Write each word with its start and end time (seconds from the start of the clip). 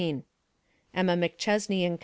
Emma 0.95 1.13
McChesney 1.15 1.85
& 1.99 1.99
Co. 1.99 1.99